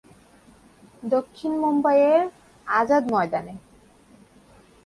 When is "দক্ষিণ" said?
1.03-1.53